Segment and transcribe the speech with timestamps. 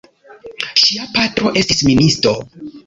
[0.85, 2.39] Ŝia patro estis ministo.